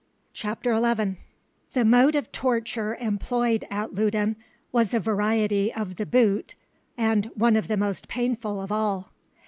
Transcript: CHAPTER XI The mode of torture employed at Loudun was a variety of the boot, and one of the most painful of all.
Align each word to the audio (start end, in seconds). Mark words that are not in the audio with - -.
CHAPTER 0.33 0.75
XI 0.75 1.17
The 1.73 1.85
mode 1.85 2.15
of 2.15 2.31
torture 2.31 2.97
employed 2.99 3.67
at 3.69 3.93
Loudun 3.93 4.35
was 4.71 4.95
a 4.95 4.99
variety 4.99 5.71
of 5.71 5.97
the 5.97 6.07
boot, 6.07 6.55
and 6.97 7.25
one 7.35 7.55
of 7.55 7.67
the 7.67 7.77
most 7.77 8.07
painful 8.07 8.59
of 8.59 8.71
all. 8.71 9.11